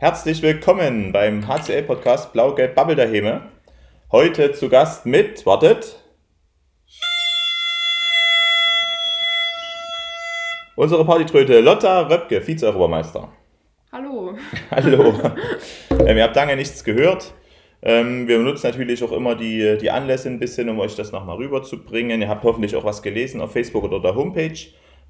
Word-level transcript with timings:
Herzlich 0.00 0.42
willkommen 0.42 1.10
beim 1.10 1.48
HCL-Podcast 1.48 2.32
Blau-Gelb 2.32 2.76
Bubble 2.76 2.94
der 2.94 3.08
Heme. 3.08 3.48
Heute 4.12 4.52
zu 4.52 4.68
Gast 4.68 5.06
mit, 5.06 5.44
wartet, 5.44 6.04
unsere 10.76 11.04
Partytröte 11.04 11.58
Lotta 11.58 12.02
Röpke, 12.02 12.40
Vize-Europameister. 12.40 13.32
Hallo. 13.90 14.34
Hallo. 14.70 15.14
ähm, 16.06 16.16
ihr 16.16 16.22
habt 16.22 16.36
lange 16.36 16.54
nichts 16.54 16.84
gehört. 16.84 17.34
Ähm, 17.82 18.28
wir 18.28 18.38
benutzen 18.38 18.68
natürlich 18.68 19.02
auch 19.02 19.10
immer 19.10 19.34
die, 19.34 19.78
die 19.78 19.90
Anlässe 19.90 20.28
ein 20.28 20.38
bisschen, 20.38 20.68
um 20.68 20.78
euch 20.78 20.94
das 20.94 21.10
nochmal 21.10 21.38
rüberzubringen. 21.38 22.22
Ihr 22.22 22.28
habt 22.28 22.44
hoffentlich 22.44 22.76
auch 22.76 22.84
was 22.84 23.02
gelesen 23.02 23.40
auf 23.40 23.50
Facebook 23.50 23.82
oder 23.82 23.98
der 23.98 24.14
Homepage. 24.14 24.58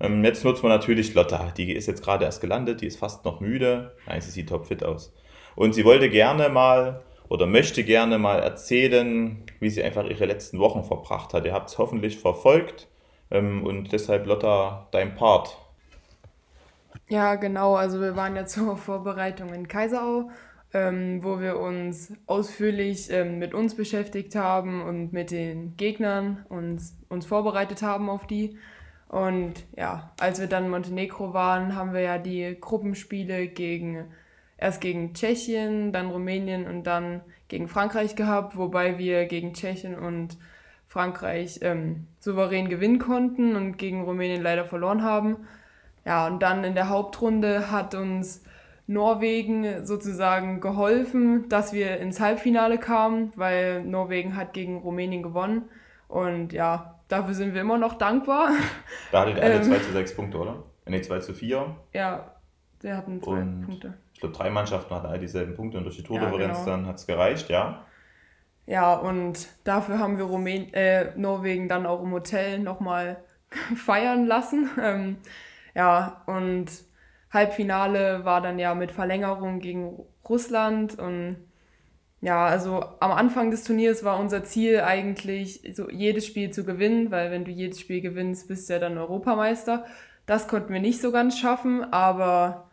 Ähm, 0.00 0.24
jetzt 0.24 0.44
nutzen 0.44 0.62
wir 0.62 0.68
natürlich 0.68 1.14
Lotta. 1.14 1.52
Die 1.56 1.72
ist 1.72 1.86
jetzt 1.86 2.04
gerade 2.04 2.24
erst 2.24 2.40
gelandet, 2.40 2.80
die 2.80 2.86
ist 2.86 2.98
fast 2.98 3.24
noch 3.24 3.40
müde. 3.40 3.96
Nein, 4.06 4.20
sie 4.20 4.30
sieht 4.30 4.48
topfit 4.48 4.84
aus. 4.84 5.12
Und 5.56 5.74
sie 5.74 5.84
wollte 5.84 6.08
gerne 6.08 6.48
mal 6.48 7.02
oder 7.28 7.46
möchte 7.46 7.84
gerne 7.84 8.18
mal 8.18 8.38
erzählen, 8.40 9.44
wie 9.60 9.70
sie 9.70 9.82
einfach 9.82 10.04
ihre 10.04 10.26
letzten 10.26 10.58
Wochen 10.58 10.84
verbracht 10.84 11.34
hat. 11.34 11.44
Ihr 11.44 11.52
habt 11.52 11.68
es 11.68 11.78
hoffentlich 11.78 12.18
verfolgt 12.18 12.88
ähm, 13.30 13.64
und 13.64 13.92
deshalb 13.92 14.26
Lotta, 14.26 14.88
dein 14.92 15.14
Part. 15.14 15.58
Ja, 17.08 17.34
genau. 17.36 17.74
Also 17.74 18.00
wir 18.00 18.16
waren 18.16 18.36
ja 18.36 18.46
zur 18.46 18.76
Vorbereitung 18.76 19.52
in 19.52 19.68
Kaiserau, 19.68 20.30
ähm, 20.72 21.22
wo 21.22 21.40
wir 21.40 21.58
uns 21.58 22.12
ausführlich 22.26 23.10
ähm, 23.10 23.38
mit 23.38 23.54
uns 23.54 23.74
beschäftigt 23.74 24.34
haben 24.34 24.82
und 24.82 25.12
mit 25.12 25.30
den 25.30 25.76
Gegnern 25.76 26.44
und 26.48 26.80
uns 27.08 27.26
vorbereitet 27.26 27.82
haben 27.82 28.08
auf 28.10 28.26
die. 28.26 28.58
Und 29.08 29.54
ja, 29.76 30.12
als 30.20 30.40
wir 30.40 30.48
dann 30.48 30.64
in 30.64 30.70
Montenegro 30.70 31.32
waren, 31.32 31.74
haben 31.74 31.94
wir 31.94 32.02
ja 32.02 32.18
die 32.18 32.56
Gruppenspiele 32.60 33.48
gegen 33.48 34.04
erst 34.58 34.80
gegen 34.80 35.14
Tschechien, 35.14 35.92
dann 35.92 36.10
Rumänien 36.10 36.66
und 36.66 36.84
dann 36.84 37.22
gegen 37.46 37.68
Frankreich 37.68 38.16
gehabt, 38.16 38.56
wobei 38.56 38.98
wir 38.98 39.24
gegen 39.26 39.54
Tschechien 39.54 39.96
und 39.96 40.36
Frankreich 40.88 41.60
ähm, 41.62 42.06
souverän 42.18 42.68
gewinnen 42.68 42.98
konnten 42.98 43.56
und 43.56 43.78
gegen 43.78 44.02
Rumänien 44.02 44.42
leider 44.42 44.64
verloren 44.64 45.02
haben. 45.02 45.36
Ja, 46.04 46.26
und 46.26 46.42
dann 46.42 46.64
in 46.64 46.74
der 46.74 46.88
Hauptrunde 46.88 47.70
hat 47.70 47.94
uns 47.94 48.42
Norwegen 48.86 49.84
sozusagen 49.84 50.60
geholfen, 50.60 51.48
dass 51.48 51.72
wir 51.72 51.98
ins 51.98 52.20
Halbfinale 52.20 52.78
kamen, 52.78 53.32
weil 53.36 53.84
Norwegen 53.84 54.34
hat 54.34 54.54
gegen 54.54 54.78
Rumänien 54.78 55.22
gewonnen. 55.22 55.68
Und 56.08 56.52
ja, 56.52 57.00
dafür 57.08 57.34
sind 57.34 57.54
wir 57.54 57.60
immer 57.60 57.78
noch 57.78 57.94
dankbar. 57.94 58.50
Da 59.12 59.20
hattet 59.20 59.36
ihr 59.36 59.42
alle 59.42 59.54
ähm, 59.54 59.62
2 59.62 59.78
zu 59.78 59.92
6 59.92 60.16
Punkte, 60.16 60.38
oder? 60.38 60.62
Ne, 60.86 61.00
2 61.00 61.18
zu 61.20 61.34
4. 61.34 61.76
Ja, 61.92 62.34
wir 62.80 62.96
hatten 62.96 63.22
zwei 63.22 63.40
und 63.40 63.62
Punkte. 63.62 63.94
Ich 64.14 64.20
glaube, 64.20 64.34
drei 64.34 64.50
Mannschaften 64.50 64.94
hatten 64.94 65.06
all 65.06 65.18
dieselben 65.18 65.54
Punkte 65.54 65.78
und 65.78 65.84
durch 65.84 65.96
die 65.96 66.02
Tordifferenz 66.02 66.58
ja, 66.58 66.64
genau. 66.64 66.76
dann 66.76 66.86
hat 66.86 66.96
es 66.96 67.06
gereicht, 67.06 67.50
ja. 67.50 67.84
Ja, 68.66 68.94
und 68.94 69.48
dafür 69.64 69.98
haben 69.98 70.18
wir 70.18 70.24
Rumän 70.24 70.72
äh, 70.74 71.16
Norwegen 71.16 71.68
dann 71.68 71.86
auch 71.86 72.02
im 72.02 72.12
Hotel 72.12 72.58
nochmal 72.58 73.22
feiern 73.76 74.26
lassen. 74.26 74.70
Ähm, 74.80 75.16
ja, 75.74 76.22
und 76.26 76.66
Halbfinale 77.32 78.24
war 78.24 78.40
dann 78.40 78.58
ja 78.58 78.74
mit 78.74 78.90
Verlängerung 78.90 79.60
gegen 79.60 80.04
Russland 80.28 80.98
und 80.98 81.36
ja, 82.20 82.46
also 82.46 82.84
am 83.00 83.12
Anfang 83.12 83.50
des 83.50 83.64
Turniers 83.64 84.02
war 84.02 84.18
unser 84.18 84.44
Ziel 84.44 84.80
eigentlich, 84.80 85.62
so 85.74 85.88
jedes 85.90 86.26
Spiel 86.26 86.50
zu 86.50 86.64
gewinnen, 86.64 87.10
weil 87.10 87.30
wenn 87.30 87.44
du 87.44 87.50
jedes 87.50 87.80
Spiel 87.80 88.00
gewinnst, 88.00 88.48
bist 88.48 88.68
du 88.68 88.74
ja 88.74 88.78
dann 88.80 88.98
Europameister. 88.98 89.84
Das 90.26 90.48
konnten 90.48 90.72
wir 90.72 90.80
nicht 90.80 91.00
so 91.00 91.12
ganz 91.12 91.38
schaffen, 91.38 91.84
aber 91.92 92.68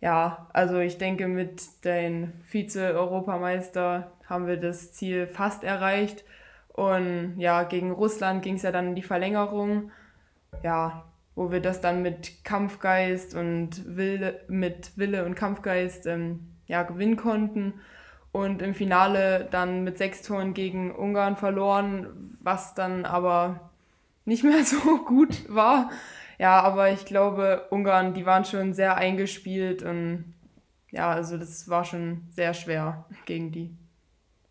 ja, 0.00 0.48
also 0.52 0.78
ich 0.80 0.98
denke, 0.98 1.28
mit 1.28 1.84
den 1.84 2.32
Vize-Europameister 2.48 4.12
haben 4.28 4.48
wir 4.48 4.56
das 4.56 4.92
Ziel 4.92 5.28
fast 5.28 5.62
erreicht. 5.62 6.24
Und 6.68 7.34
ja, 7.38 7.62
gegen 7.62 7.92
Russland 7.92 8.42
ging 8.42 8.56
es 8.56 8.62
ja 8.62 8.72
dann 8.72 8.88
in 8.88 8.94
die 8.96 9.02
Verlängerung. 9.02 9.92
Ja, 10.64 11.04
wo 11.34 11.50
wir 11.52 11.60
das 11.60 11.80
dann 11.80 12.02
mit 12.02 12.44
Kampfgeist 12.44 13.34
und 13.34 13.96
Wille, 13.96 14.40
mit 14.48 14.92
Wille 14.96 15.24
und 15.24 15.34
Kampfgeist 15.34 16.06
ähm, 16.06 16.48
ja, 16.66 16.82
gewinnen 16.82 17.16
konnten. 17.16 17.74
Und 18.32 18.62
im 18.62 18.74
Finale 18.74 19.46
dann 19.50 19.84
mit 19.84 19.98
sechs 19.98 20.22
Toren 20.22 20.54
gegen 20.54 20.94
Ungarn 20.94 21.36
verloren, 21.36 22.36
was 22.42 22.74
dann 22.74 23.04
aber 23.04 23.70
nicht 24.24 24.42
mehr 24.42 24.64
so 24.64 25.04
gut 25.04 25.48
war. 25.48 25.90
Ja, 26.38 26.60
aber 26.62 26.90
ich 26.90 27.04
glaube, 27.04 27.66
Ungarn, 27.70 28.14
die 28.14 28.26
waren 28.26 28.44
schon 28.44 28.72
sehr 28.72 28.96
eingespielt 28.96 29.82
und 29.82 30.34
ja, 30.90 31.10
also 31.10 31.38
das 31.38 31.68
war 31.68 31.84
schon 31.84 32.22
sehr 32.30 32.52
schwer 32.54 33.04
gegen 33.26 33.52
die. 33.52 33.74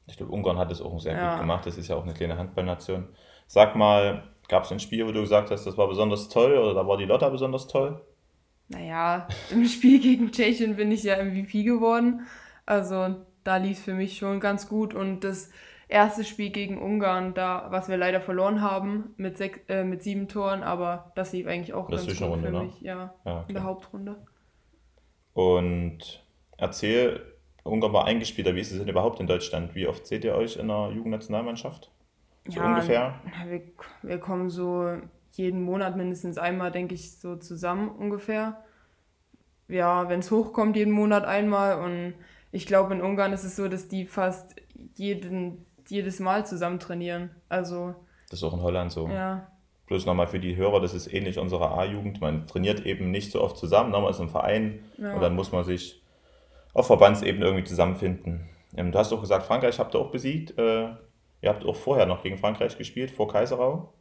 Ich 0.08 0.18
glaube, 0.18 0.32
Ungarn 0.32 0.58
hat 0.58 0.72
es 0.72 0.82
auch 0.82 1.00
sehr 1.00 1.14
ja. 1.14 1.32
gut 1.32 1.42
gemacht. 1.42 1.66
Das 1.66 1.78
ist 1.78 1.88
ja 1.88 1.96
auch 1.96 2.04
eine 2.04 2.14
kleine 2.14 2.38
Handballnation. 2.38 3.08
Sag 3.48 3.76
mal, 3.76 4.24
Gab 4.52 4.66
es 4.66 4.72
ein 4.74 4.82
Spiel, 4.82 5.08
wo 5.08 5.14
du 5.14 5.22
gesagt 5.22 5.50
hast, 5.50 5.66
das 5.66 5.78
war 5.78 5.88
besonders 5.88 6.28
toll 6.28 6.58
oder 6.58 6.74
da 6.74 6.86
war 6.86 6.98
die 6.98 7.06
Lotta 7.06 7.30
besonders 7.30 7.68
toll? 7.68 8.02
Naja, 8.68 9.30
im 9.50 9.66
Spiel 9.66 10.02
gegen 10.02 10.30
Tschechien 10.30 10.76
bin 10.76 10.92
ich 10.92 11.04
ja 11.04 11.24
MVP 11.24 11.64
geworden. 11.64 12.28
Also 12.66 13.16
da 13.44 13.58
lief 13.58 13.80
es 13.80 13.84
für 13.84 13.94
mich 13.94 14.18
schon 14.18 14.40
ganz 14.40 14.68
gut. 14.68 14.94
Und 14.94 15.24
das 15.24 15.52
erste 15.88 16.24
Spiel 16.24 16.50
gegen 16.50 16.82
Ungarn, 16.82 17.34
da, 17.34 17.68
was 17.70 17.90
wir 17.90 17.98
leider 17.98 18.22
verloren 18.22 18.62
haben, 18.62 19.14
mit, 19.18 19.38
sechs, 19.38 19.60
äh, 19.68 19.84
mit 19.84 20.04
sieben 20.04 20.28
Toren, 20.28 20.64
aber 20.64 21.12
das 21.16 21.34
lief 21.34 21.48
eigentlich 21.48 21.74
auch 21.74 21.90
das 21.90 22.08
ganz 22.08 22.20
gut 22.20 22.30
Runde, 22.30 22.48
für 22.48 22.54
ne? 22.54 22.64
mich, 22.64 22.82
ja, 22.82 23.14
ja 23.26 23.40
okay. 23.40 23.46
in 23.50 23.54
der 23.54 23.64
Hauptrunde. 23.64 24.16
Und 25.34 26.26
erzähl, 26.58 27.22
Ungarn 27.64 27.94
war 27.94 28.06
eingespielter, 28.06 28.56
wie 28.56 28.62
ist 28.62 28.72
es 28.72 28.80
denn 28.80 28.88
überhaupt 28.88 29.20
in 29.20 29.28
Deutschland? 29.28 29.76
Wie 29.76 29.88
oft 29.88 30.08
seht 30.08 30.24
ihr 30.24 30.36
euch 30.36 30.58
in 30.58 30.68
der 30.68 30.92
Jugendnationalmannschaft? 30.94 31.92
So 32.48 32.60
ja, 32.60 32.68
ungefähr? 32.68 33.20
Wir, 33.48 33.62
wir 34.02 34.18
kommen 34.20 34.50
so 34.50 34.98
jeden 35.34 35.62
Monat 35.62 35.96
mindestens 35.96 36.38
einmal, 36.38 36.72
denke 36.72 36.96
ich, 36.96 37.18
so 37.20 37.36
zusammen 37.36 37.90
ungefähr. 37.90 38.64
Ja, 39.68 40.10
wenn 40.10 40.20
es 40.20 40.32
hochkommt, 40.32 40.76
jeden 40.76 40.92
Monat 40.92 41.24
einmal. 41.24 41.82
Und 41.82 42.16
ich 42.52 42.66
glaube, 42.66 42.94
in 42.94 43.02
Ungarn 43.02 43.34
ist 43.34 43.44
es 43.44 43.56
so, 43.56 43.68
dass 43.68 43.88
die 43.88 44.06
fast 44.06 44.56
jeden, 44.96 45.66
jedes 45.88 46.20
Mal 46.20 46.46
zusammen 46.46 46.80
trainieren. 46.80 47.32
Also. 47.50 47.96
Das 48.30 48.40
ist 48.40 48.44
auch 48.44 48.54
in 48.54 48.62
Holland 48.62 48.92
so. 48.92 49.08
Ja. 49.08 49.48
Bloß 49.88 50.06
nochmal 50.06 50.28
für 50.28 50.40
die 50.40 50.56
Hörer, 50.56 50.80
das 50.80 50.94
ist 50.94 51.14
ähnlich 51.14 51.38
unserer 51.38 51.78
A-Jugend. 51.78 52.22
Man 52.22 52.48
trainiert 52.48 52.86
eben 52.86 53.12
nicht 53.12 53.32
so 53.32 53.42
oft 53.42 53.58
zusammen, 53.58 53.92
man 53.92 54.06
ist 54.06 54.20
im 54.20 54.30
Verein 54.30 54.80
ja. 54.98 55.14
und 55.14 55.22
dann 55.22 55.36
muss 55.36 55.52
man 55.52 55.66
sich 55.66 56.02
auf 56.74 56.88
Verbandsebene 56.88 57.44
irgendwie 57.44 57.66
zusammenfinden. 57.66 58.48
Ähm, 58.76 58.94
du 58.94 59.00
hast 59.00 59.12
auch 59.12 59.20
gesagt, 59.20 59.46
Frankreich 59.46 59.80
habt 59.80 59.94
ihr 59.94 60.00
auch 60.00 60.12
besiegt. 60.12 60.58
Äh, 60.58 60.92
Ihr 61.42 61.50
habt 61.50 61.66
auch 61.66 61.76
vorher 61.76 62.06
noch 62.06 62.24
gegen 62.24 62.38
Frankreich 62.38 62.78
gespielt, 62.78 63.12
vor 63.12 63.28
Kaiserau? 63.28 63.94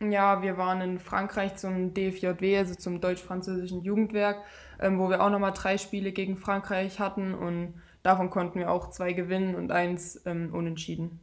Ja, 0.00 0.42
wir 0.42 0.56
waren 0.56 0.80
in 0.80 0.98
Frankreich 0.98 1.56
zum 1.56 1.92
DFJW, 1.92 2.58
also 2.58 2.74
zum 2.74 3.00
deutsch-französischen 3.00 3.82
Jugendwerk, 3.82 4.38
ähm, 4.80 4.98
wo 4.98 5.08
wir 5.08 5.22
auch 5.22 5.30
nochmal 5.30 5.52
drei 5.52 5.76
Spiele 5.76 6.12
gegen 6.12 6.36
Frankreich 6.36 7.00
hatten 7.00 7.34
und 7.34 7.74
davon 8.04 8.30
konnten 8.30 8.60
wir 8.60 8.70
auch 8.70 8.90
zwei 8.90 9.12
gewinnen 9.12 9.56
und 9.56 9.72
eins 9.72 10.22
ähm, 10.26 10.54
unentschieden. 10.54 11.18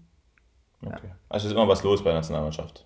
Okay. 0.84 1.08
Ja. 1.08 1.16
Also 1.30 1.48
ist 1.48 1.54
immer 1.54 1.68
was 1.68 1.84
los 1.84 2.04
bei 2.04 2.10
der 2.10 2.20
Nationalmannschaft. 2.20 2.86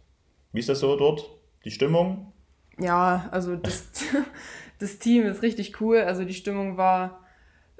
Wie 0.51 0.59
ist 0.59 0.69
das 0.69 0.79
so 0.79 0.95
dort? 0.95 1.27
Die 1.63 1.71
Stimmung? 1.71 2.33
Ja, 2.77 3.27
also 3.31 3.55
das, 3.55 3.89
das 4.79 4.99
Team 4.99 5.25
ist 5.25 5.41
richtig 5.41 5.81
cool. 5.81 5.99
Also 5.99 6.25
die 6.25 6.33
Stimmung 6.33 6.77
war 6.77 7.21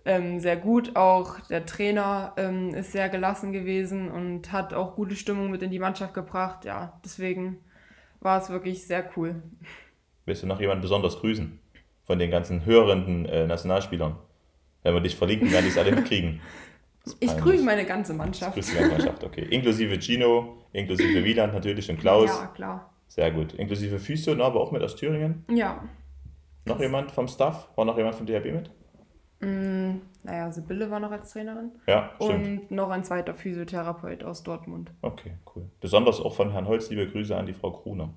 ähm, 0.05 0.39
sehr 0.39 0.55
gut. 0.55 0.95
Auch 0.95 1.41
der 1.41 1.65
Trainer 1.65 2.33
ähm, 2.37 2.73
ist 2.73 2.93
sehr 2.93 3.09
gelassen 3.09 3.51
gewesen 3.51 4.09
und 4.09 4.51
hat 4.51 4.73
auch 4.73 4.95
gute 4.95 5.15
Stimmung 5.15 5.51
mit 5.51 5.61
in 5.61 5.71
die 5.71 5.79
Mannschaft 5.79 6.13
gebracht. 6.13 6.63
Ja, 6.63 6.99
deswegen 7.03 7.57
war 8.21 8.41
es 8.41 8.49
wirklich 8.49 8.87
sehr 8.87 9.09
cool. 9.17 9.43
Willst 10.25 10.43
du 10.43 10.47
noch 10.47 10.61
jemanden 10.61 10.81
besonders 10.81 11.19
grüßen? 11.19 11.59
Von 12.05 12.19
den 12.19 12.31
ganzen 12.31 12.65
hörenden 12.65 13.25
äh, 13.25 13.47
Nationalspielern? 13.47 14.15
Wenn 14.85 14.94
wir 14.94 15.01
dich 15.01 15.16
verlinken, 15.16 15.51
werden 15.51 15.66
die 15.66 15.72
es 15.72 15.78
alle 15.78 15.91
mitkriegen. 15.91 16.40
Ich 17.20 17.37
grüße 17.37 17.64
meine 17.64 17.85
ganze 17.85 18.16
Mannschaft. 18.16 18.55
Grüße 18.55 18.72
die 18.72 18.78
ganze 18.79 18.97
Mannschaft, 18.97 19.23
okay. 19.23 19.46
Inklusive 19.52 19.99
Gino, 19.99 20.58
inklusive 20.72 21.23
Wieland 21.23 21.53
natürlich 21.53 21.87
und 21.87 21.99
Klaus. 21.99 22.32
Ja, 22.32 22.47
klar. 22.47 22.90
Sehr 23.08 23.29
gut. 23.29 23.53
Inklusive 23.53 23.99
Physio, 23.99 24.34
aber 24.43 24.59
auch 24.59 24.72
mit 24.72 24.82
aus 24.82 24.96
Thüringen. 24.96 25.46
Ja. 25.52 25.84
Noch 26.66 26.79
jemand 26.79 27.11
vom 27.11 27.28
Staff? 27.28 27.70
War 27.76 27.85
noch 27.85 27.96
jemand 27.96 28.16
vom 28.16 28.26
DHB 28.26 28.46
mit? 28.46 28.72
Mm, 29.40 30.02
naja, 30.23 30.52
Sibylle 30.52 30.90
war 30.90 30.99
noch 30.99 31.11
als 31.11 31.31
Trainerin. 31.31 31.73
Ja, 31.85 32.09
stimmt. 32.20 32.61
Und 32.61 32.72
noch 32.72 32.90
ein 32.90 33.03
zweiter 33.03 33.35
Physiotherapeut 33.35 34.23
aus 34.23 34.41
Dortmund. 34.41 34.90
Okay, 35.03 35.34
cool. 35.55 35.70
Besonders 35.81 36.20
auch 36.20 36.34
von 36.34 36.53
Herrn 36.53 36.67
Holz 36.67 36.90
liebe 36.90 37.08
Grüße 37.08 37.38
an 37.38 37.46
die 37.46 37.53
Frau 37.53 37.70
Kruner. 37.70 38.09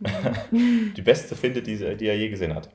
Die 0.50 1.02
beste 1.02 1.36
findet, 1.36 1.68
die, 1.68 1.76
die 1.96 2.06
er 2.08 2.16
je 2.16 2.28
gesehen 2.28 2.56
hat. 2.56 2.68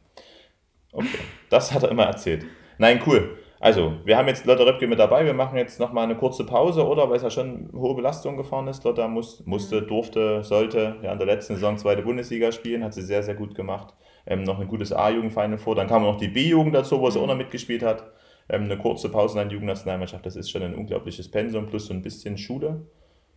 Okay, 0.93 1.19
das 1.49 1.73
hat 1.73 1.83
er 1.83 1.91
immer 1.91 2.05
erzählt. 2.05 2.45
Nein, 2.77 3.01
cool. 3.05 3.37
Also, 3.59 3.93
wir 4.05 4.17
haben 4.17 4.27
jetzt 4.27 4.45
Lotta 4.45 4.63
Röpke 4.63 4.87
mit 4.87 4.99
dabei. 4.99 5.25
Wir 5.25 5.33
machen 5.33 5.57
jetzt 5.57 5.79
nochmal 5.79 6.03
eine 6.03 6.15
kurze 6.15 6.45
Pause, 6.45 6.85
oder? 6.85 7.09
Weil 7.09 7.17
es 7.17 7.23
ja 7.23 7.31
schon 7.31 7.69
hohe 7.73 7.95
Belastung 7.95 8.37
gefahren 8.37 8.67
ist. 8.67 8.83
Lotta 8.83 9.07
muss, 9.07 9.43
musste, 9.45 9.81
mhm. 9.81 9.87
durfte, 9.87 10.43
sollte 10.43 10.97
ja 11.01 11.11
in 11.11 11.17
der 11.17 11.27
letzten 11.27 11.55
Saison 11.55 11.77
zweite 11.77 12.03
Bundesliga 12.03 12.51
spielen. 12.51 12.83
Hat 12.83 12.93
sie 12.93 13.01
sehr, 13.01 13.23
sehr 13.23 13.35
gut 13.35 13.55
gemacht 13.55 13.93
ähm, 14.27 14.43
noch 14.43 14.59
ein 14.59 14.67
gutes 14.67 14.91
A-Jugendverein 14.91 15.57
vor. 15.57 15.75
Dann 15.75 15.87
kam 15.87 16.03
noch 16.03 16.17
die 16.17 16.27
B-Jugend 16.27 16.75
dazu, 16.75 16.99
wo 16.99 17.09
sie 17.09 17.19
auch 17.19 17.27
noch 17.27 17.37
mitgespielt 17.37 17.81
hat. 17.81 18.11
Ähm, 18.49 18.63
eine 18.63 18.77
kurze 18.77 19.09
Pause 19.09 19.39
in 19.39 19.47
der 19.47 19.53
Jugendnationalmannschaft, 19.53 20.25
das 20.25 20.35
ist 20.35 20.49
schon 20.49 20.63
ein 20.63 20.75
unglaubliches 20.75 21.29
Pensum, 21.29 21.65
plus 21.65 21.87
so 21.87 21.93
ein 21.93 22.01
bisschen 22.01 22.37
Schule. 22.37 22.85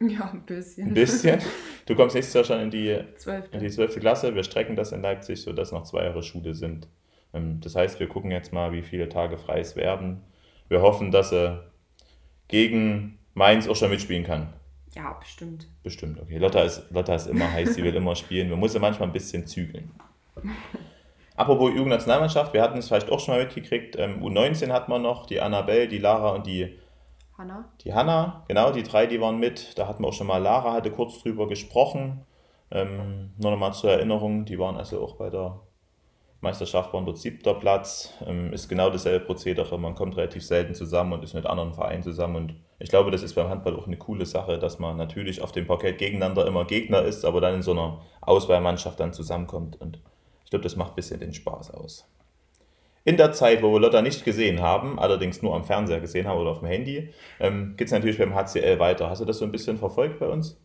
Ja, 0.01 0.31
ein 0.33 0.43
bisschen. 0.43 0.89
Ein 0.89 0.95
bisschen. 0.95 1.41
Du 1.87 1.97
kommst 1.97 2.15
nächstes 2.15 2.35
Jahr 2.35 2.45
schon 2.45 2.61
in 2.61 2.71
die, 2.71 2.97
Zwölfte. 3.17 3.57
in 3.57 3.63
die 3.63 3.71
12. 3.71 3.99
Klasse. 3.99 4.35
Wir 4.35 4.45
strecken 4.45 4.77
das 4.77 4.93
in 4.93 5.03
Leipzig, 5.03 5.43
sodass 5.43 5.73
noch 5.73 5.83
zwei 5.83 6.05
Jahre 6.05 6.23
Schule 6.23 6.55
sind. 6.55 6.87
Ähm, 7.35 7.61
Das 7.61 7.77
heißt, 7.77 8.01
wir 8.01 8.09
gucken 8.09 8.31
jetzt 8.31 8.53
mal, 8.53 8.73
wie 8.73 8.83
viele 8.83 9.09
Tage 9.09 9.39
frei 9.39 9.61
es 9.61 9.77
werden. 9.77 10.23
Wir 10.69 10.83
hoffen, 10.83 11.11
dass 11.11 11.33
er 11.33 11.65
gegen 12.49 13.19
Mainz 13.35 13.69
auch 13.69 13.77
schon 13.77 13.91
mitspielen 13.91 14.25
kann. 14.25 14.53
Ja, 14.95 15.13
bestimmt. 15.13 15.69
Bestimmt, 15.83 16.21
okay. 16.21 16.39
Lotta 16.39 16.63
ist, 16.63 16.91
Lotta 16.91 17.15
ist 17.15 17.27
immer 17.27 17.51
heiß, 17.53 17.75
sie 17.75 17.85
will 17.85 17.95
immer 17.95 18.17
spielen. 18.17 18.49
Wir 18.49 18.57
müssen 18.57 18.81
manchmal 18.81 19.09
ein 19.09 19.13
bisschen 19.13 19.47
zügeln. 19.47 19.91
Apropos 21.37 21.71
Jugendnationalmannschaft, 21.71 22.53
wir 22.53 22.61
hatten 22.61 22.79
es 22.79 22.89
vielleicht 22.89 23.11
auch 23.11 23.21
schon 23.21 23.35
mal 23.35 23.45
mitgekriegt. 23.45 23.97
Ähm, 23.97 24.23
U19 24.23 24.71
hat 24.73 24.89
man 24.89 25.03
noch, 25.03 25.27
die 25.27 25.41
Annabelle, 25.41 25.89
die 25.89 25.99
Lara 25.99 26.35
und 26.35 26.47
die, 26.47 26.77
Hanna? 27.39 27.71
die 27.83 27.95
Hanna. 27.95 28.45
Genau, 28.49 28.73
die 28.73 28.83
drei, 28.83 29.07
die 29.07 29.21
waren 29.21 29.39
mit. 29.39 29.79
Da 29.79 29.87
hatten 29.87 30.03
wir 30.03 30.09
auch 30.09 30.13
schon 30.13 30.27
mal, 30.27 30.39
Lara 30.39 30.73
hatte 30.73 30.91
kurz 30.91 31.23
drüber 31.23 31.49
gesprochen. 31.49 32.27
Ähm, 32.71 33.31
nur 33.39 33.53
nochmal 33.53 33.73
zur 33.73 33.91
Erinnerung, 33.91 34.45
die 34.45 34.59
waren 34.59 34.77
also 34.77 35.03
auch 35.03 35.17
bei 35.17 35.31
der 35.31 35.61
Meisterschaft, 36.41 36.93
waren 36.95 37.05
dort 37.05 37.19
siebter 37.19 37.55
Platz. 37.55 38.15
Ähm, 38.27 38.53
ist 38.53 38.69
genau 38.69 38.91
dasselbe 38.91 39.27
Prozedere. 39.27 39.79
Man 39.79 39.95
kommt 39.95 40.17
relativ 40.17 40.45
selten 40.45 40.75
zusammen 40.75 41.13
und 41.13 41.23
ist 41.23 41.35
mit 41.35 41.47
anderen 41.47 41.75
Vereinen 41.75 42.03
zusammen. 42.03 42.37
Und 42.37 42.55
ich 42.79 42.89
glaube, 42.89 43.11
das 43.11 43.23
ist 43.23 43.35
beim 43.35 43.49
Handball 43.49 43.77
auch 43.77 43.87
eine 43.87 43.99
coole 43.99 44.25
Sache, 44.25 44.59
dass 44.59 44.79
man 44.79 44.97
natürlich 44.97 45.43
auf 45.43 45.53
dem 45.53 45.67
Parkett 45.67 45.99
gegeneinander 45.99 46.47
immer 46.47 46.65
Gegner 46.65 47.03
ist, 47.03 47.25
aber 47.25 47.41
dann 47.41 47.57
in 47.57 47.63
so 47.63 47.73
einer 47.73 48.01
Auswahlmannschaft 48.23 48.99
dann 48.99 49.13
zusammenkommt. 49.13 49.81
Und 49.81 50.01
ich 50.45 50.51
glaube, 50.51 50.63
das 50.63 50.77
macht 50.77 50.93
ein 50.93 50.97
bisschen 50.97 51.21
den 51.21 51.35
Spaß 51.35 51.73
aus. 51.73 52.09
In 53.05 53.17
der 53.17 53.33
Zeit, 53.33 53.63
wo 53.63 53.73
wir 53.73 53.81
Lotta 53.81 54.03
nicht 54.03 54.25
gesehen 54.25 54.61
haben, 54.61 54.99
allerdings 54.99 55.43
nur 55.43 55.55
am 55.55 55.65
Fernseher 55.65 56.01
gesehen 56.01 56.27
haben 56.27 56.39
oder 56.39 56.51
auf 56.51 56.61
dem 56.61 56.69
Handy, 56.69 57.11
ähm, 57.39 57.75
geht 57.77 57.87
es 57.89 57.93
natürlich 57.93 58.19
beim 58.19 58.35
HCL 58.35 58.79
weiter. 58.79 59.09
Hast 59.09 59.21
du 59.21 59.25
das 59.25 59.39
so 59.39 59.45
ein 59.45 59.53
bisschen 59.53 59.79
verfolgt 59.79 60.19
bei 60.21 60.29
uns? 60.29 60.59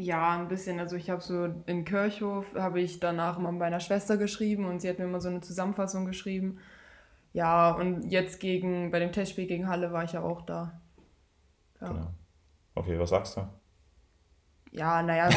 Ja, 0.00 0.38
ein 0.38 0.48
bisschen. 0.48 0.80
Also 0.80 0.96
ich 0.96 1.10
habe 1.10 1.20
so 1.20 1.48
in 1.66 1.84
Kirchhof, 1.84 2.46
habe 2.54 2.80
ich 2.80 3.00
danach 3.00 3.38
mal 3.38 3.50
bei 3.52 3.58
meiner 3.58 3.80
Schwester 3.80 4.16
geschrieben 4.16 4.64
und 4.64 4.80
sie 4.80 4.88
hat 4.88 4.98
mir 4.98 5.04
immer 5.04 5.20
so 5.20 5.28
eine 5.28 5.42
Zusammenfassung 5.42 6.06
geschrieben. 6.06 6.58
Ja, 7.32 7.70
und 7.72 8.10
jetzt 8.10 8.40
gegen, 8.40 8.90
bei 8.90 8.98
dem 8.98 9.12
Testspiel 9.12 9.46
gegen 9.46 9.68
Halle 9.68 9.92
war 9.92 10.04
ich 10.04 10.12
ja 10.12 10.22
auch 10.22 10.42
da. 10.42 10.80
Ja, 11.80 11.88
Genau. 11.88 12.14
Okay, 12.74 12.98
was 12.98 13.10
sagst 13.10 13.36
du? 13.36 13.46
ja 14.72 15.02
naja, 15.02 15.28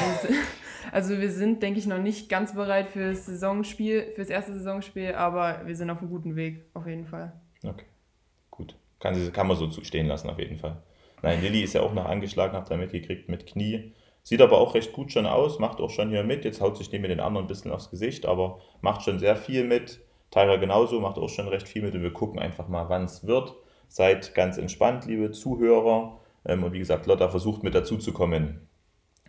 also 0.92 1.20
wir 1.20 1.32
sind, 1.32 1.64
denke 1.64 1.80
ich, 1.80 1.88
noch 1.88 1.98
nicht 1.98 2.30
ganz 2.30 2.54
bereit 2.54 2.90
fürs 2.90 3.26
Saisonspiel, 3.26 4.12
fürs 4.16 4.30
erste 4.30 4.54
Saisonspiel, 4.54 5.14
aber 5.14 5.66
wir 5.66 5.76
sind 5.76 5.90
auf 5.90 6.00
einem 6.00 6.10
guten 6.10 6.36
Weg, 6.36 6.66
auf 6.74 6.88
jeden 6.88 7.06
Fall. 7.06 7.34
Okay, 7.64 7.86
gut. 8.52 8.76
Kann, 9.00 9.34
kann 9.34 9.48
man 9.48 9.58
so 9.58 9.70
stehen 9.84 10.08
lassen, 10.08 10.30
auf 10.30 10.40
jeden 10.40 10.60
Fall. 10.60 10.78
Nein, 11.22 11.42
Lilly 11.42 11.64
ist 11.64 11.74
ja 11.74 11.82
auch 11.82 11.94
noch 11.94 12.06
angeschlagen, 12.06 12.54
habt 12.54 12.70
ihr 12.70 12.78
mitgekriegt 12.78 13.30
mit 13.30 13.48
Knie. 13.48 13.94
Sieht 14.24 14.42
aber 14.42 14.58
auch 14.58 14.74
recht 14.74 14.94
gut 14.94 15.12
schon 15.12 15.26
aus, 15.26 15.60
macht 15.60 15.82
auch 15.82 15.90
schon 15.90 16.10
hier 16.10 16.24
mit. 16.24 16.46
Jetzt 16.46 16.62
haut 16.62 16.78
sich 16.78 16.92
neben 16.92 17.04
den 17.04 17.20
anderen 17.20 17.46
ein 17.46 17.50
bisschen 17.50 17.72
aufs 17.72 17.92
Gesicht, 17.92 18.26
aber 18.26 18.62
macht 18.82 19.04
schon 19.04 19.20
sehr 19.20 19.36
viel 19.36 19.66
mit. 19.66 20.00
Tyra 20.32 20.56
genauso, 20.56 21.00
macht 21.02 21.18
auch 21.18 21.30
schon 21.30 21.50
recht 21.50 21.68
viel 21.68 21.82
mit 21.84 21.94
und 21.94 22.02
wir 22.02 22.14
gucken 22.14 22.40
einfach 22.40 22.68
mal, 22.70 22.88
wann 22.90 23.04
es 23.04 23.28
wird. 23.28 23.54
Seid 23.90 24.34
ganz 24.34 24.58
entspannt, 24.58 25.06
liebe 25.06 25.32
Zuhörer. 25.32 26.20
Ähm, 26.46 26.64
und 26.64 26.74
wie 26.74 26.80
gesagt, 26.80 27.06
Lotta 27.06 27.28
versucht 27.30 27.64
mit 27.64 27.76
dazu 27.76 27.98
zu 27.98 28.14
kommen. 28.14 28.68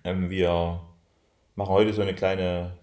Ähm, 0.04 0.30
wir 0.30 0.80
machen 1.56 1.72
heute 1.72 1.92
so 1.92 2.02
eine 2.02 2.14
kleine 2.14 2.78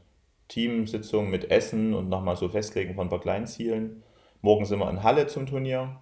Teamsitzung 0.50 1.30
mit 1.30 1.50
Essen 1.50 1.94
und 1.94 2.10
nochmal 2.10 2.36
so 2.36 2.50
Festlegen 2.50 2.94
von 2.94 3.08
ein 3.08 3.10
paar 3.10 3.22
Kleinzielen. 3.22 4.04
Morgen 4.42 4.66
sind 4.66 4.80
wir 4.80 4.90
in 4.90 5.02
Halle 5.02 5.28
zum 5.28 5.46
Turnier. 5.46 6.02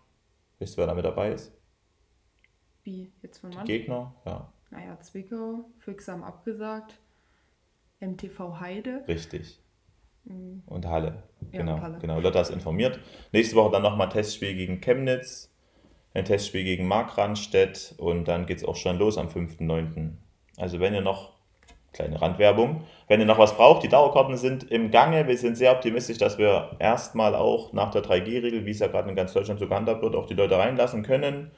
Wisst 0.58 0.76
ihr, 0.76 0.78
wer 0.80 0.88
da 0.88 0.96
mit 0.96 1.06
dabei 1.06 1.32
ist? 1.34 1.54
Wie, 2.84 3.12
jetzt 3.22 3.40
von 3.40 3.52
Die 3.52 3.58
wann? 3.58 3.66
Gegner? 3.66 4.16
Ja, 4.26 4.52
Naja, 4.72 5.00
Zwickau, 5.00 5.66
Füchse 5.80 6.12
haben 6.12 6.24
abgesagt, 6.24 7.00
MTV 8.00 8.60
Heide. 8.60 9.04
richtig. 9.08 9.60
Mhm. 10.26 10.64
Und 10.68 10.86
Halle. 10.88 11.24
Ja, 11.52 11.60
Genau, 11.60 11.76
und 11.76 11.82
Halle. 11.82 11.98
genau. 12.00 12.20
Lotta 12.20 12.42
ist 12.42 12.52
informiert. 12.52 13.00
Nächste 13.32 13.56
Woche 13.56 13.72
dann 13.72 13.82
nochmal 13.82 14.10
Testspiel 14.10 14.54
gegen 14.56 14.80
Chemnitz, 14.82 15.52
ein 16.14 16.26
Testspiel 16.26 16.64
gegen 16.64 16.88
Markranstädt 16.88 17.96
und 17.98 18.28
dann 18.28 18.46
geht 18.46 18.58
es 18.58 18.66
auch 18.66 18.76
schon 18.76 18.98
los 18.98 19.18
am 19.18 19.28
5.9. 19.28 20.12
Also 20.58 20.80
wenn 20.80 20.94
ihr 20.94 21.02
noch, 21.02 21.34
kleine 21.94 22.22
Randwerbung, 22.22 22.84
wenn 23.08 23.20
ihr 23.20 23.26
noch 23.26 23.40
was 23.40 23.56
braucht, 23.56 23.82
die 23.84 23.88
Dauerkarten 23.88 24.38
sind 24.38 24.70
im 24.70 24.92
Gange. 24.92 25.28
Wir 25.28 25.38
sind 25.38 25.56
sehr 25.58 25.72
optimistisch, 25.72 26.20
dass 26.20 26.38
wir 26.38 26.76
erstmal 26.80 27.34
auch 27.34 27.74
nach 27.74 27.90
der 27.90 28.04
3G-Regel, 28.04 28.66
wie 28.66 28.72
es 28.72 28.80
ja 28.80 28.88
gerade 28.88 29.10
in 29.10 29.16
ganz 29.16 29.34
Deutschland 29.34 29.60
so 29.60 29.68
gehandhabt 29.68 30.04
wird, 30.04 30.16
auch 30.16 30.28
die 30.28 30.36
Leute 30.36 30.58
reinlassen 30.58 31.02
können. 31.02 31.50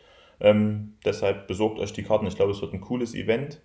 Ähm, 0.41 0.95
deshalb 1.05 1.47
besorgt 1.47 1.79
euch 1.79 1.93
die 1.93 2.03
Karten. 2.03 2.27
Ich 2.27 2.35
glaube, 2.35 2.51
es 2.51 2.61
wird 2.61 2.73
ein 2.73 2.81
cooles 2.81 3.13
Event. 3.13 3.61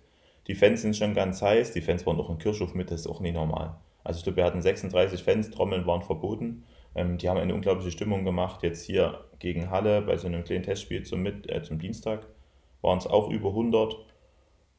Die 0.47 0.55
Fans 0.55 0.81
sind 0.81 0.95
schon 0.95 1.13
ganz 1.13 1.41
heiß. 1.41 1.73
Die 1.73 1.81
Fans 1.81 2.05
waren 2.05 2.19
auch 2.19 2.29
in 2.29 2.37
Kirchhof 2.37 2.73
mit, 2.73 2.91
das 2.91 3.01
ist 3.01 3.07
auch 3.07 3.19
nicht 3.19 3.33
normal. 3.33 3.75
Also 4.03 4.19
ich 4.19 4.23
glaube, 4.23 4.37
wir 4.37 4.45
hatten 4.45 4.61
36 4.61 5.21
Fans, 5.23 5.49
Trommeln 5.51 5.85
waren 5.85 6.01
verboten. 6.01 6.63
Ähm, 6.95 7.17
die 7.17 7.27
haben 7.27 7.37
eine 7.37 7.53
unglaubliche 7.53 7.91
Stimmung 7.91 8.23
gemacht. 8.23 8.63
Jetzt 8.63 8.85
hier 8.85 9.25
gegen 9.39 9.69
Halle 9.69 10.01
bei 10.01 10.17
so 10.17 10.27
einem 10.27 10.43
kleinen 10.43 10.63
Testspiel 10.63 11.03
zum, 11.03 11.21
Mit 11.21 11.49
äh, 11.51 11.61
zum 11.63 11.79
Dienstag 11.79 12.27
waren 12.81 12.97
es 12.99 13.07
auch 13.07 13.29
über 13.29 13.49
100. 13.49 13.95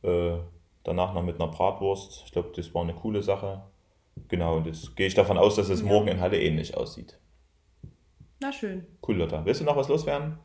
Äh, 0.03 0.39
danach 0.85 1.12
noch 1.12 1.23
mit 1.23 1.41
einer 1.41 1.51
Bratwurst. 1.51 2.23
Ich 2.27 2.33
glaube, 2.33 2.53
das 2.55 2.73
war 2.75 2.83
eine 2.83 2.94
coole 2.94 3.23
Sache. 3.23 3.62
Genau, 4.29 4.56
und 4.56 4.67
jetzt 4.67 4.97
gehe 4.97 5.06
ich 5.06 5.15
davon 5.15 5.37
aus, 5.37 5.56
dass 5.56 5.69
es 5.69 5.81
Ja. 5.83 5.87
morgen 5.87 6.09
in 6.09 6.21
Halle 6.21 6.41
ähnlich 6.41 6.77
aussieht. 6.77 7.19
Na 8.41 8.53
schön. 8.53 8.87
Cool, 9.06 9.17
Lotta. 9.17 9.44
Willst 9.44 9.61
du 9.61 9.65
noch 9.65 9.77
was 9.77 9.89
loswerden? 9.89 10.39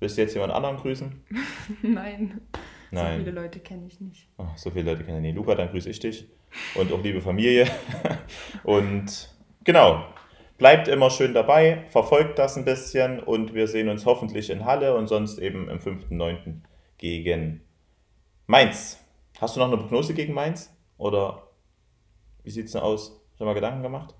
Willst 0.00 0.16
du 0.16 0.22
jetzt 0.22 0.34
jemand 0.34 0.52
anderen 0.52 0.76
grüßen? 0.76 1.24
Nein. 1.82 2.40
So 2.90 2.96
Nein. 2.96 3.18
viele 3.18 3.32
Leute 3.32 3.60
kenne 3.60 3.86
ich 3.86 4.00
nicht. 4.00 4.28
Ach, 4.38 4.56
so 4.56 4.70
viele 4.70 4.92
Leute 4.92 5.04
kennen 5.04 5.22
den 5.22 5.34
Luca, 5.36 5.54
dann 5.54 5.70
grüße 5.70 5.90
ich 5.90 6.00
dich. 6.00 6.26
Und 6.74 6.92
auch 6.92 7.02
liebe 7.02 7.20
Familie. 7.20 7.66
Und 8.64 9.34
genau, 9.64 10.04
bleibt 10.56 10.88
immer 10.88 11.10
schön 11.10 11.34
dabei, 11.34 11.84
verfolgt 11.88 12.38
das 12.38 12.56
ein 12.56 12.64
bisschen 12.64 13.20
und 13.20 13.52
wir 13.54 13.66
sehen 13.68 13.88
uns 13.90 14.06
hoffentlich 14.06 14.48
in 14.50 14.64
Halle 14.64 14.96
und 14.96 15.06
sonst 15.06 15.38
eben 15.38 15.68
im 15.68 15.78
5.9. 15.78 16.60
gegen 16.96 17.60
Mainz. 18.46 18.98
Hast 19.40 19.56
du 19.56 19.60
noch 19.60 19.68
eine 19.68 19.76
Prognose 19.76 20.14
gegen 20.14 20.32
Mainz? 20.32 20.74
Oder 20.96 21.42
wie 22.42 22.50
sieht 22.50 22.66
es 22.66 22.72
denn 22.72 22.80
aus? 22.80 23.20
Schon 23.36 23.46
mal 23.46 23.54
Gedanken 23.54 23.82
gemacht? 23.82 24.14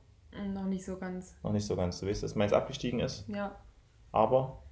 Noch 0.52 0.66
nicht 0.66 0.84
so 0.84 0.96
ganz. 0.98 1.34
Noch 1.42 1.52
nicht 1.52 1.64
so 1.66 1.74
ganz. 1.74 1.98
Du 2.00 2.06
weißt, 2.06 2.22
dass 2.22 2.34
Mainz 2.36 2.52
abgestiegen 2.52 3.00
ist, 3.00 3.26
Ja. 3.28 3.56
aber 4.12 4.62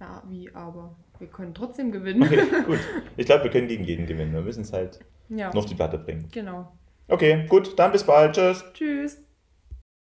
Ja, 0.00 0.22
wie, 0.28 0.50
aber 0.54 0.96
wir 1.18 1.28
können 1.28 1.52
trotzdem 1.54 1.92
gewinnen. 1.92 2.22
okay, 2.22 2.42
gut. 2.66 2.78
Ich 3.16 3.26
glaube, 3.26 3.44
wir 3.44 3.50
können 3.50 3.68
gegen 3.68 3.84
jeden 3.84 4.06
gewinnen. 4.06 4.32
Wir 4.32 4.40
müssen 4.40 4.62
es 4.62 4.72
halt 4.72 4.98
Ja, 5.28 5.52
nur 5.52 5.58
auf 5.62 5.66
die 5.66 5.74
Platte 5.74 5.98
bringen. 5.98 6.26
genau. 6.32 6.72
Okay, 7.08 7.44
gut, 7.48 7.78
dann 7.78 7.92
bis 7.92 8.04
bald. 8.04 8.34
Tschüss. 8.36 8.64
Tschüss. 8.72 9.18